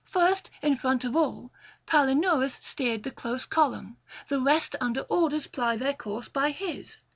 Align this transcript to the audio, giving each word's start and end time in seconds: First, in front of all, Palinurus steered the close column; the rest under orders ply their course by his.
First, 0.07 0.49
in 0.63 0.77
front 0.77 1.03
of 1.03 1.15
all, 1.15 1.51
Palinurus 1.85 2.55
steered 2.63 3.03
the 3.03 3.11
close 3.11 3.45
column; 3.45 3.97
the 4.29 4.41
rest 4.41 4.75
under 4.81 5.01
orders 5.01 5.45
ply 5.45 5.75
their 5.75 5.93
course 5.93 6.27
by 6.27 6.49
his. 6.49 6.97